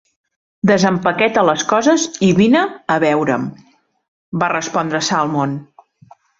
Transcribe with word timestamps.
"Desempaqueta 0.69 1.43
les 1.49 1.65
coses 1.73 2.07
i 2.29 2.31
vine 2.41 2.65
a 2.95 2.97
veure'm", 3.05 3.47
va 4.45 4.51
respondre 4.57 5.07
Salmond. 5.13 5.65